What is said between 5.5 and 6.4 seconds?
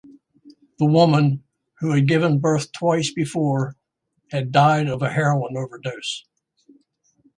overdose.